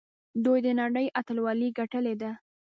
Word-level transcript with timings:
دوی 0.45 0.59
د 0.65 0.67
نړۍ 0.81 1.05
اتلولي 1.19 1.69
ګټلې 1.79 2.15
ده. 2.21 2.31